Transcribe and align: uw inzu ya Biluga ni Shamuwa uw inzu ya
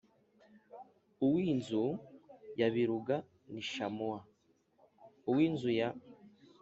uw 1.25 1.35
inzu 1.51 1.85
ya 2.59 2.67
Biluga 2.73 3.15
ni 3.51 3.61
Shamuwa 3.71 4.19
uw 5.29 5.37
inzu 5.47 5.69
ya 5.79 5.89